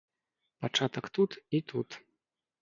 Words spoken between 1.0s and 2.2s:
тут і тут.